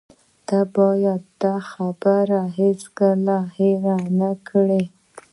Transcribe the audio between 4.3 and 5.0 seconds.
کړې